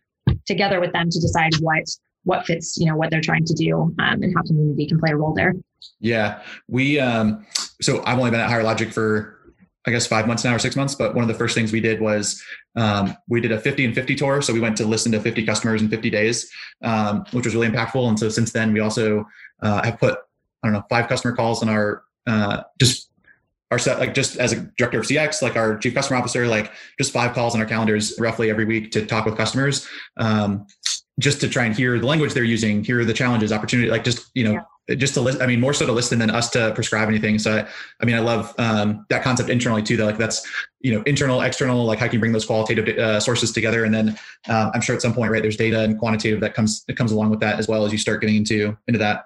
[0.45, 1.83] together with them to decide what,
[2.23, 5.11] what fits, you know, what they're trying to do um, and how community can play
[5.11, 5.53] a role there.
[5.99, 6.41] Yeah.
[6.67, 7.45] We, um,
[7.81, 9.39] so I've only been at Higher Logic for
[9.85, 10.95] I guess five months now or six months.
[10.95, 12.41] But one of the first things we did was
[12.75, 14.41] um, we did a 50 and 50 tour.
[14.41, 16.49] So we went to listen to 50 customers in 50 days,
[16.83, 18.07] um, which was really impactful.
[18.07, 19.25] And so since then, we also
[19.61, 20.19] uh, have put,
[20.63, 23.09] I don't know, five customer calls on our uh, just
[23.73, 26.71] our set, like just as a director of CX, like our chief customer officer, like
[26.97, 29.87] just five calls on our calendars roughly every week to talk with customers.
[30.17, 30.65] Um,
[31.19, 34.31] just to try and hear the language they're using, hear the challenges, opportunity, like just,
[34.33, 34.61] you know, yeah
[34.97, 35.41] just to listen.
[35.41, 37.39] I mean, more so to listen than us to prescribe anything.
[37.39, 37.67] So, I,
[38.01, 39.95] I mean, I love um, that concept internally too.
[39.95, 40.45] That like that's
[40.81, 41.85] you know internal, external.
[41.85, 43.85] Like how can you bring those qualitative uh, sources together?
[43.85, 44.09] And then
[44.49, 47.13] um, I'm sure at some point, right, there's data and quantitative that comes that comes
[47.13, 49.25] along with that as well as you start getting into into that.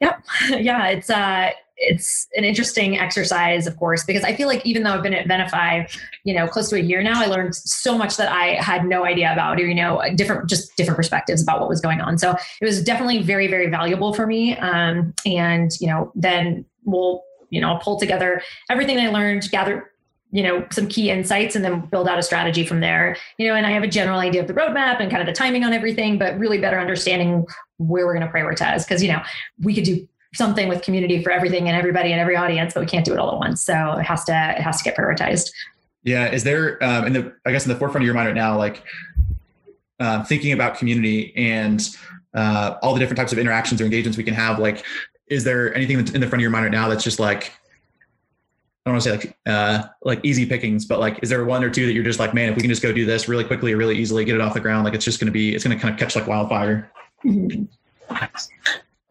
[0.00, 0.24] Yep.
[0.60, 0.88] Yeah.
[0.88, 1.50] It's uh
[1.88, 5.26] it's an interesting exercise, of course, because I feel like even though I've been at
[5.26, 5.90] Venafi,
[6.24, 9.04] you know, close to a year now, I learned so much that I had no
[9.04, 12.18] idea about, or you know, different just different perspectives about what was going on.
[12.18, 14.56] So it was definitely very, very valuable for me.
[14.58, 19.90] Um, and you know, then we'll you know pull together everything I learned, gather
[20.34, 23.54] you know some key insights and then build out a strategy from there you know
[23.54, 25.72] and i have a general idea of the roadmap and kind of the timing on
[25.72, 27.46] everything but really better understanding
[27.78, 29.22] where we're going to prioritize because you know
[29.60, 32.86] we could do something with community for everything and everybody and every audience, but we
[32.86, 33.62] can't do it all at once.
[33.62, 35.50] So it has to it has to get prioritized.
[36.02, 36.30] Yeah.
[36.30, 38.58] Is there um, in the I guess in the forefront of your mind right now,
[38.58, 38.82] like
[40.00, 41.88] uh, thinking about community and
[42.34, 44.58] uh, all the different types of interactions or engagements we can have?
[44.58, 44.84] Like,
[45.28, 47.52] is there anything in the front of your mind right now that's just like
[48.84, 51.64] I don't want to say like uh, like easy pickings, but like, is there one
[51.64, 53.44] or two that you're just like, man, if we can just go do this really
[53.44, 55.54] quickly or really easily, get it off the ground, like it's just going to be,
[55.54, 56.92] it's going to kind of catch like wildfire.
[57.24, 57.64] Mm-hmm.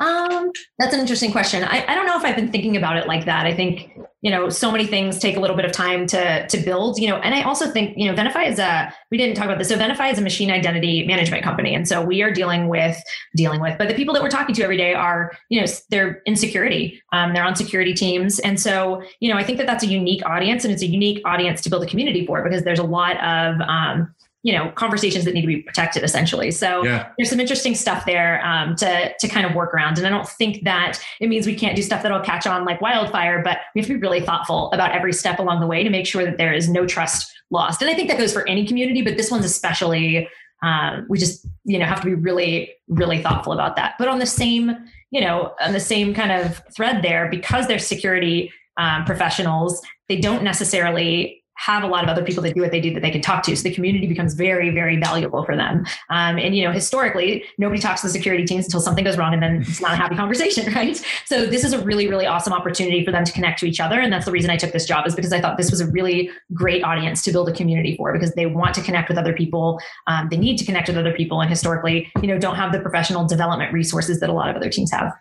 [0.04, 1.64] Um, that's an interesting question.
[1.64, 3.46] I, I don't know if I've been thinking about it like that.
[3.46, 3.90] I think,
[4.22, 7.08] you know, so many things take a little bit of time to to build, you
[7.08, 9.70] know, and I also think, you know, Venafi is a we didn't talk about this.
[9.70, 11.74] So Venafi is a machine identity management company.
[11.74, 13.02] And so we are dealing with
[13.36, 16.22] dealing with, but the people that we're talking to every day are, you know, they're
[16.26, 17.02] in security.
[17.14, 18.40] Um, they're on security teams.
[18.40, 21.22] And so, you know, I think that that's a unique audience and it's a unique
[21.26, 24.14] audience to build a community for because there's a lot of um,
[24.44, 26.52] you know conversations that need to be protected essentially.
[26.52, 27.10] So yeah.
[27.18, 29.98] there's some interesting stuff there um, to to kind of work around.
[29.98, 32.82] And i don't think that it means we can't do stuff that'll catch on like
[32.82, 35.90] wildfire but we have to be really thoughtful about every step along the way to
[35.90, 37.82] make sure that there is no trust lost.
[37.82, 40.28] And i think that goes for any community but this one's especially
[40.62, 43.96] um, we just you know have to be really really thoughtful about that.
[43.98, 44.76] But on the same
[45.12, 50.20] you know on the same kind of thread there because they're security um, professionals they
[50.20, 53.12] don't necessarily have a lot of other people that do what they do that they
[53.12, 53.56] can talk to.
[53.56, 55.86] So the community becomes very, very valuable for them.
[56.10, 59.34] Um, and, you know, historically, nobody talks to the security teams until something goes wrong
[59.34, 61.02] and then it's not a happy conversation, right?
[61.26, 64.00] So this is a really, really awesome opportunity for them to connect to each other.
[64.00, 65.88] And that's the reason I took this job is because I thought this was a
[65.88, 69.34] really great audience to build a community for because they want to connect with other
[69.34, 69.80] people.
[70.08, 72.80] Um, they need to connect with other people and historically, you know, don't have the
[72.80, 75.14] professional development resources that a lot of other teams have.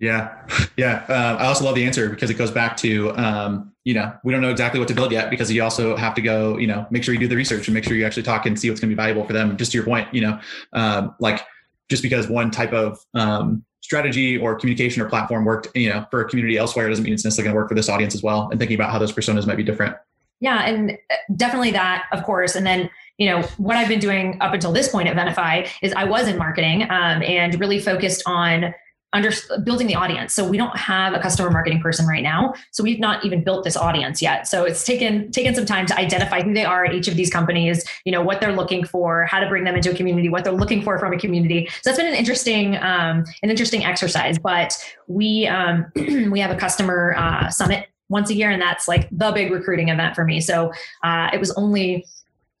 [0.00, 0.34] Yeah,
[0.76, 1.04] yeah.
[1.08, 4.32] Uh, I also love the answer because it goes back to um, you know we
[4.32, 6.86] don't know exactly what to build yet because you also have to go you know
[6.92, 8.80] make sure you do the research and make sure you actually talk and see what's
[8.80, 9.56] going to be valuable for them.
[9.56, 10.38] Just to your point, you know,
[10.74, 11.40] um, like
[11.88, 16.20] just because one type of um, strategy or communication or platform worked, you know, for
[16.20, 18.48] a community elsewhere doesn't mean it's necessarily going to work for this audience as well.
[18.52, 19.96] And thinking about how those personas might be different.
[20.38, 22.54] Yeah, and uh, definitely that, of course.
[22.54, 25.92] And then you know what I've been doing up until this point at Venafi is
[25.94, 28.72] I was in marketing um, and really focused on
[29.12, 29.30] under
[29.64, 30.32] building the audience.
[30.34, 32.54] So we don't have a customer marketing person right now.
[32.70, 34.46] So we've not even built this audience yet.
[34.46, 37.30] So it's taken taken some time to identify who they are at each of these
[37.30, 40.44] companies, you know, what they're looking for, how to bring them into a community, what
[40.44, 41.66] they're looking for from a community.
[41.66, 44.38] So that's been an interesting um, an interesting exercise.
[44.38, 44.76] But
[45.08, 45.86] we um,
[46.30, 49.88] we have a customer uh, summit once a year, and that's like the big recruiting
[49.88, 50.40] event for me.
[50.40, 52.04] So uh, it was only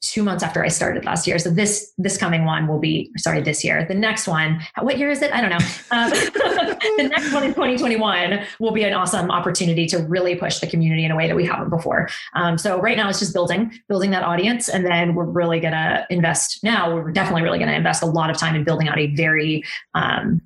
[0.00, 1.38] two months after I started last year.
[1.38, 3.84] So this this coming one will be sorry this year.
[3.86, 5.32] The next one, what year is it?
[5.32, 5.66] I don't know.
[5.90, 6.10] Um,
[6.96, 11.04] the next one in 2021 will be an awesome opportunity to really push the community
[11.04, 12.08] in a way that we haven't before.
[12.34, 16.06] Um, so right now it's just building building that audience, and then we're really to
[16.10, 16.64] invest.
[16.64, 19.62] Now we're definitely really to invest a lot of time in building out a very
[19.94, 20.40] um,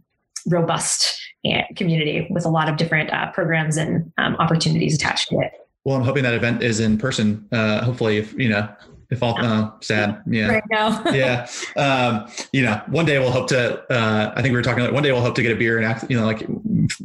[0.47, 5.39] robust eh, community with a lot of different uh, programs and um, opportunities attached to
[5.41, 5.53] it.
[5.85, 7.47] Well, I'm hoping that event is in person.
[7.53, 8.69] Uh, hopefully, if you know,
[9.15, 11.49] if all uh, sad, yeah, right now, yeah.
[11.77, 13.81] Um, you know, one day we'll hope to.
[13.93, 14.85] Uh, I think we were talking.
[14.85, 16.45] Like one day we'll hope to get a beer and act, you know, like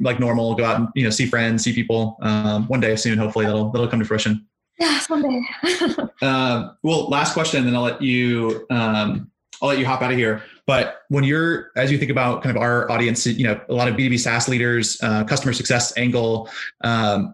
[0.01, 2.17] like normal, go out and you know see friends, see people.
[2.21, 4.45] Um, one day soon, hopefully that'll that'll come to fruition.
[4.79, 5.41] Yeah, someday.
[6.21, 8.65] uh, well, last question, and then I'll let you.
[8.69, 10.43] Um, I'll let you hop out of here.
[10.65, 13.87] But when you're, as you think about kind of our audience, you know, a lot
[13.87, 16.49] of B2B SaaS leaders, uh, customer success angle,
[16.83, 17.33] um,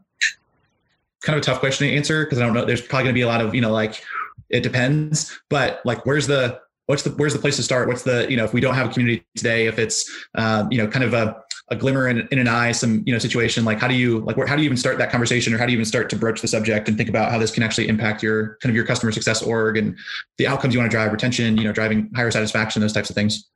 [1.22, 2.66] kind of a tough question to answer because I don't know.
[2.66, 4.02] There's probably going to be a lot of, you know, like
[4.50, 7.88] it depends, but like, where's the, what's the, where's the place to start?
[7.88, 10.78] What's the, you know, if we don't have a community today, if it's, um, you
[10.78, 11.36] know, kind of a,
[11.70, 14.38] a glimmer in, in an eye, some, you know, situation, like how do you, like,
[14.38, 16.16] where, how do you even start that conversation or how do you even start to
[16.16, 18.86] broach the subject and think about how this can actually impact your kind of your
[18.86, 19.98] customer success org and
[20.38, 23.16] the outcomes you want to drive retention, you know, driving higher satisfaction, those types of
[23.16, 23.50] things?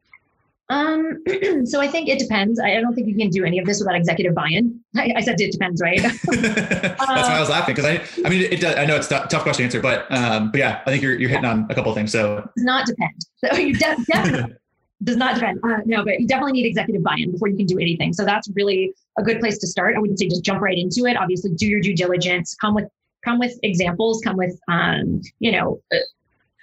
[0.70, 1.24] Um,
[1.66, 2.60] so I think it depends.
[2.60, 4.80] I, don't think you can do any of this without executive buy-in.
[4.96, 6.02] I, I said it depends, right?
[6.02, 8.76] That's why I was laughing because I, I mean, it does.
[8.76, 11.20] I know it's a tough question to answer, but, um, but yeah, I think you're
[11.20, 12.12] you're hitting on a couple of things.
[12.12, 13.26] So does not depend.
[13.38, 14.56] So you de- definitely
[15.04, 15.60] does not depend.
[15.64, 18.14] Uh, no, but you definitely need executive buy-in before you can do anything.
[18.14, 19.96] So that's really a good place to start.
[19.96, 21.18] I wouldn't say just jump right into it.
[21.18, 22.56] Obviously, do your due diligence.
[22.62, 22.86] Come with
[23.26, 24.22] come with examples.
[24.24, 25.82] Come with um, you know.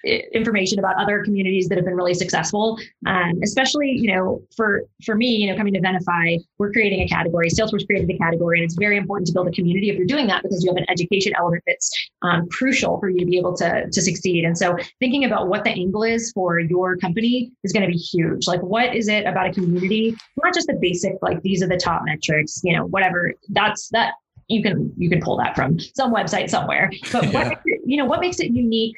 [0.05, 2.79] Information about other communities that have been really successful.
[3.07, 7.09] Um, especially, you know, for for me, you know, coming to Venafi, we're creating a
[7.09, 7.49] category.
[7.49, 10.27] Salesforce created a category, and it's very important to build a community if you're doing
[10.29, 11.91] that because you have an education element that's
[12.23, 14.45] um, crucial for you to be able to to succeed.
[14.45, 17.99] And so, thinking about what the angle is for your company is going to be
[17.99, 18.47] huge.
[18.47, 20.17] Like, what is it about a community?
[20.43, 23.33] Not just the basic, like these are the top metrics, you know, whatever.
[23.49, 24.15] That's that
[24.49, 26.91] you can you can pull that from some website somewhere.
[27.13, 27.49] But yeah.
[27.49, 28.97] what you know, what makes it unique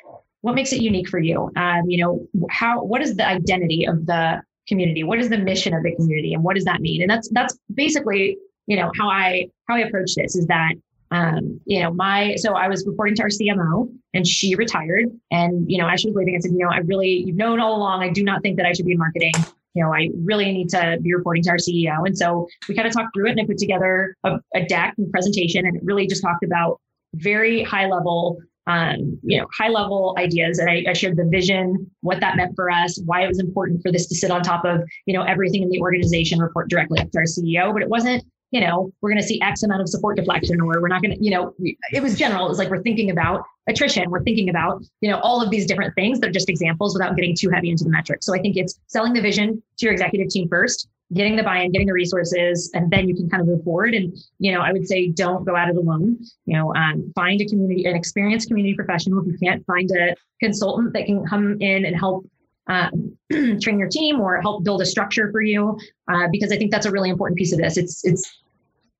[0.49, 1.51] what makes it unique for you?
[1.57, 5.05] Um, you know how what is the identity of the community?
[5.05, 7.03] What is the mission of the community and what does that mean?
[7.03, 8.37] And that's that's basically
[8.69, 10.75] you know how i how i approach this is that
[11.11, 15.69] um, you know my so i was reporting to our cmo and she retired and
[15.69, 17.75] you know as she was leaving i said you know i really you've known all
[17.75, 19.33] along i do not think that i should be in marketing.
[19.75, 22.87] You know i really need to be reporting to our ceo and so we kind
[22.87, 25.83] of talked through it and i put together a, a deck and presentation and it
[25.85, 26.79] really just talked about
[27.15, 30.59] very high level um, you know, high level ideas.
[30.59, 33.83] And I, I, shared the vision, what that meant for us, why it was important
[33.83, 37.01] for this to sit on top of, you know, everything in the organization, report directly
[37.01, 37.73] up to our CEO.
[37.73, 40.83] But it wasn't, you know, we're going to see X amount of support deflection, or
[40.83, 41.55] we're not going to, you know,
[41.93, 42.45] it was general.
[42.45, 45.65] It was like we're thinking about attrition, we're thinking about, you know, all of these
[45.65, 46.21] different things.
[46.21, 48.27] They're just examples without getting too heavy into the metrics.
[48.27, 51.73] So I think it's selling the vision to your executive team first, getting the buy-in,
[51.73, 53.95] getting the resources, and then you can kind of move forward.
[53.95, 56.19] And you know, I would say don't go at it alone.
[56.47, 59.21] You know, um, find a community, an experienced community professional.
[59.21, 62.27] If you can't find a consultant that can come in and help
[62.69, 65.79] um, train your team or help build a structure for you,
[66.11, 67.77] uh, because I think that's a really important piece of this.
[67.77, 68.43] It's it's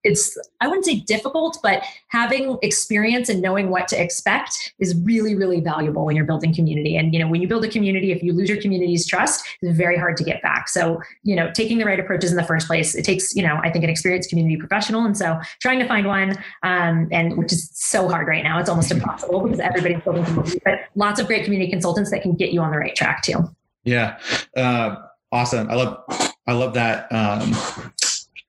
[0.05, 5.35] it's i wouldn't say difficult but having experience and knowing what to expect is really
[5.35, 6.97] really valuable when you're building community.
[6.97, 9.77] And you know when you build a community if you lose your community's trust it's
[9.77, 10.69] very hard to get back.
[10.69, 13.59] So you know taking the right approaches in the first place it takes you know
[13.63, 15.05] i think an experienced community professional.
[15.05, 16.31] And so trying to find one
[16.63, 20.61] um, and which is so hard right now it's almost impossible because everybody's building community
[20.65, 23.39] but lots of great community consultants that can get you on the right track too.
[23.85, 24.19] Yeah.
[24.57, 24.97] Uh,
[25.33, 25.71] awesome.
[25.71, 26.05] I love
[26.47, 27.55] i love that um,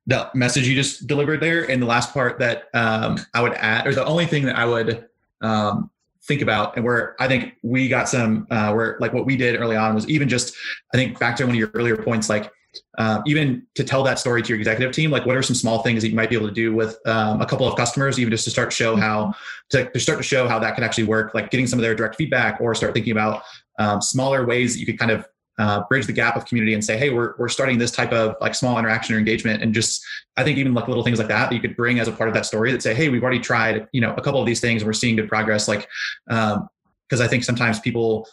[0.09, 1.69] the message you just delivered there.
[1.69, 4.65] And the last part that um, I would add, or the only thing that I
[4.65, 5.07] would
[5.41, 5.91] um,
[6.23, 9.59] think about, and where I think we got some, uh, where like what we did
[9.59, 10.55] early on was even just,
[10.93, 12.51] I think back to one of your earlier points, like
[12.97, 15.83] uh, even to tell that story to your executive team, like what are some small
[15.83, 18.31] things that you might be able to do with um, a couple of customers, even
[18.31, 19.33] just to start to show how
[19.69, 21.93] to, to, start to show how that can actually work, like getting some of their
[21.93, 23.43] direct feedback, or start thinking about
[23.77, 25.27] um, smaller ways that you could kind of
[25.59, 28.35] uh, bridge the gap of community and say, hey, we're, we're starting this type of
[28.39, 29.61] like small interaction or engagement.
[29.61, 30.01] And just,
[30.37, 32.29] I think even like little things like that, that you could bring as a part
[32.29, 34.61] of that story that say, hey, we've already tried, you know, a couple of these
[34.61, 35.67] things and we're seeing good progress.
[35.67, 35.87] Like,
[36.29, 36.69] um,
[37.09, 38.25] cause I think sometimes people,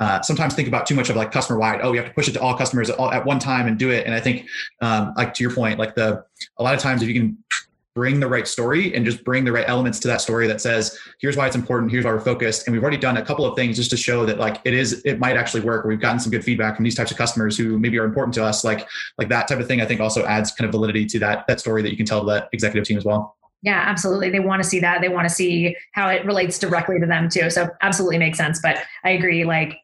[0.00, 1.78] uh, sometimes think about too much of like customer wide.
[1.80, 3.78] Oh, we have to push it to all customers at, all, at one time and
[3.78, 4.04] do it.
[4.04, 4.48] And I think,
[4.80, 6.24] um, like to your point, like the
[6.58, 7.38] a lot of times if you can
[7.94, 10.98] bring the right story and just bring the right elements to that story that says
[11.20, 13.54] here's why it's important here's why we're focused and we've already done a couple of
[13.54, 16.30] things just to show that like it is it might actually work we've gotten some
[16.30, 19.28] good feedback from these types of customers who maybe are important to us like like
[19.28, 21.82] that type of thing i think also adds kind of validity to that that story
[21.82, 24.28] that you can tell that executive team as well yeah, absolutely.
[24.28, 25.00] They want to see that.
[25.00, 27.48] They want to see how it relates directly to them too.
[27.48, 28.60] So absolutely makes sense.
[28.60, 29.44] But I agree.
[29.44, 29.78] Like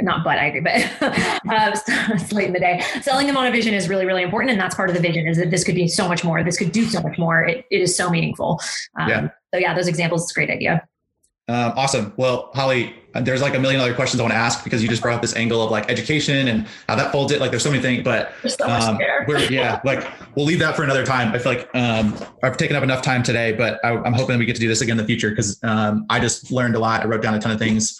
[0.00, 1.72] not but I agree, but uh,
[2.14, 2.82] it's late in the day.
[3.02, 4.50] Selling them on a vision is really, really important.
[4.50, 6.42] And that's part of the vision is that this could be so much more.
[6.42, 7.44] This could do so much more.
[7.44, 8.60] It, it is so meaningful.
[8.98, 9.28] Um, yeah.
[9.52, 10.86] So yeah, those examples, it's a great idea.
[11.50, 12.12] Um, awesome.
[12.18, 14.88] Well, Holly, uh, there's like a million other questions I want to ask because you
[14.88, 17.40] just brought up this angle of like education and how that folds it.
[17.40, 20.06] Like there's so many things, but so um, we're, yeah, like
[20.36, 21.32] we'll leave that for another time.
[21.32, 24.44] I feel like um, I've taken up enough time today, but I, am hoping we
[24.44, 27.00] get to do this again in the future because um, I just learned a lot.
[27.02, 27.98] I wrote down a ton of things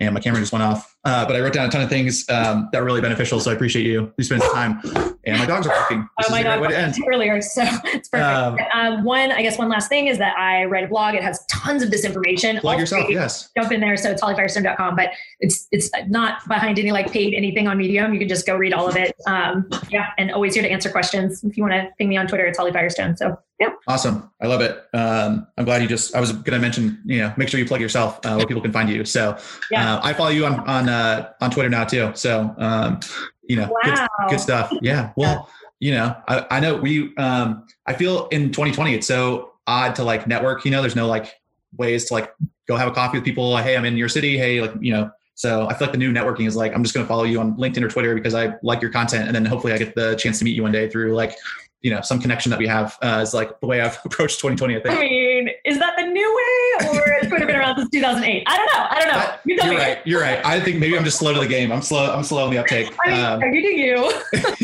[0.00, 0.96] and my camera just went off.
[1.04, 3.40] Uh, but I wrote down a ton of things um, that were really beneficial.
[3.40, 4.12] So I appreciate you.
[4.16, 4.80] You spent some time.
[5.24, 6.08] And my dogs are barking.
[6.24, 6.94] oh my god!
[7.06, 8.14] Earlier, so it's perfect.
[8.14, 11.14] Um, um, one, I guess, one last thing is that I write a blog.
[11.14, 12.62] It has tons of disinformation.
[12.62, 13.50] Blog yourself, yes.
[13.56, 13.96] Jump in there.
[13.96, 18.12] So it's hollyfirestone.com, but it's it's not behind any like paid anything on Medium.
[18.12, 19.14] You can just go read all of it.
[19.26, 21.44] Um, yeah, and always here to answer questions.
[21.44, 23.16] If you want to ping me on Twitter, it's Holly Firestone.
[23.16, 23.70] So yeah.
[23.88, 24.30] Awesome.
[24.40, 24.84] I love it.
[24.94, 27.66] Um, I'm glad you just, I was going to mention, you know, make sure you
[27.66, 29.04] plug yourself uh, where people can find you.
[29.04, 29.36] So
[29.70, 29.96] yeah.
[29.96, 32.12] Uh, I follow you on, on, uh, on Twitter now too.
[32.14, 33.00] So, um,
[33.48, 33.80] you know, wow.
[33.84, 34.72] good, good, stuff.
[34.80, 35.12] Yeah.
[35.16, 35.50] Well,
[35.80, 40.04] you know, I, I know we, um, I feel in 2020, it's so odd to
[40.04, 41.34] like network, you know, there's no like
[41.76, 42.32] ways to like
[42.68, 43.50] go have a coffee with people.
[43.50, 44.38] Like, Hey, I'm in your city.
[44.38, 46.94] Hey, like, you know, so I feel like the new networking is like, I'm just
[46.94, 49.26] going to follow you on LinkedIn or Twitter because I like your content.
[49.26, 51.36] And then hopefully I get the chance to meet you one day through like
[51.80, 54.76] you know some connection that we have uh, is like the way I've approached 2020.
[54.76, 54.94] I think.
[54.94, 58.44] I mean, is that the new way, or has Twitter been around since 2008?
[58.46, 58.86] I don't know.
[58.90, 59.34] I don't know.
[59.44, 59.98] You are right.
[60.06, 60.44] You're right.
[60.44, 61.72] I think maybe I'm just slow to the game.
[61.72, 62.12] I'm slow.
[62.12, 62.92] I'm slow on the uptake.
[63.04, 64.12] I mean, um, you do you.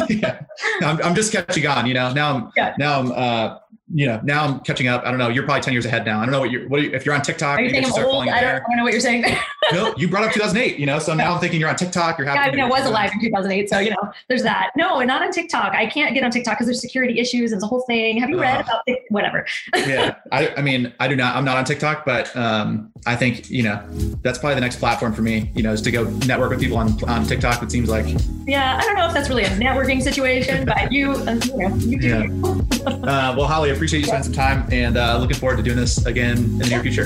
[0.16, 0.40] yeah,
[0.82, 1.86] I'm, I'm just catching on.
[1.86, 2.74] You know, now I'm yeah.
[2.78, 3.58] now I'm uh,
[3.94, 5.04] you know, now I'm catching up.
[5.04, 5.28] I don't know.
[5.28, 6.20] You're probably 10 years ahead now.
[6.20, 7.84] I don't know what you're, what are you, if you're on TikTok, are you saying
[7.84, 8.24] I'm old?
[8.24, 9.24] I don't, I don't, know what you're saying.
[9.72, 12.18] no, you brought up 2008, you know, so now I'm thinking you're on TikTok.
[12.18, 12.38] You're happy.
[12.38, 13.70] Yeah, I mean, I was alive in 2008.
[13.70, 14.70] So, you know, there's that.
[14.76, 15.74] No, not on TikTok.
[15.74, 18.18] I can't get on TikTok because there's security issues and the whole thing.
[18.18, 19.04] Have you read uh, about it?
[19.10, 19.46] Whatever.
[19.76, 20.16] yeah.
[20.32, 23.62] I, I mean, I do not, I'm not on TikTok, but um, I think, you
[23.62, 23.80] know,
[24.22, 26.78] that's probably the next platform for me, you know, is to go network with people
[26.78, 27.62] on, on TikTok.
[27.62, 28.06] It seems like.
[28.44, 28.76] Yeah.
[28.76, 32.00] I don't know if that's really a networking situation, but you, uh, you know, you
[32.00, 32.08] do.
[32.08, 32.86] Yeah.
[32.86, 35.76] uh, well, Holly, I appreciate you spending some time and uh, looking forward to doing
[35.76, 37.04] this again in the near future.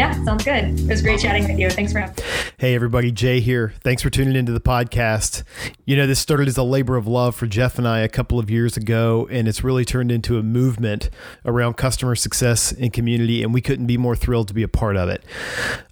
[0.00, 0.80] Yeah, sounds good.
[0.80, 1.68] It was great chatting with you.
[1.68, 2.22] Thanks for having me.
[2.56, 3.12] Hey, everybody.
[3.12, 3.74] Jay here.
[3.84, 5.42] Thanks for tuning into the podcast.
[5.84, 8.38] You know, this started as a labor of love for Jeff and I a couple
[8.38, 11.10] of years ago, and it's really turned into a movement
[11.44, 14.96] around customer success and community, and we couldn't be more thrilled to be a part
[14.96, 15.22] of it.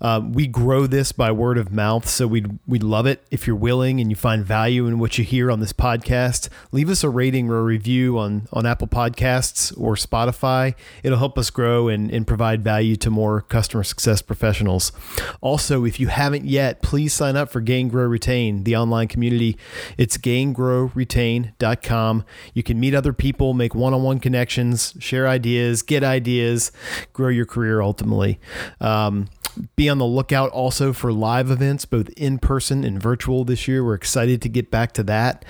[0.00, 3.56] Um, we grow this by word of mouth, so we'd, we'd love it if you're
[3.56, 6.48] willing and you find value in what you hear on this podcast.
[6.72, 10.74] Leave us a rating or a review on, on Apple Podcasts or Spotify.
[11.02, 14.92] It'll help us grow and, and provide value to more customer success success professionals.
[15.40, 19.58] Also, if you haven't yet, please sign up for Gain Grow Retain, the online community.
[19.96, 22.24] It's gaingrowretain.com.
[22.54, 26.70] You can meet other people, make one on one connections, share ideas, get ideas,
[27.12, 28.38] grow your career ultimately.
[28.80, 29.26] Um,
[29.74, 33.84] be on the lookout also for live events, both in person and virtual this year.
[33.84, 35.44] We're excited to get back to that.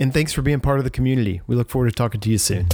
[0.00, 1.42] And thanks for being part of the community.
[1.46, 2.68] We look forward to talking to you soon.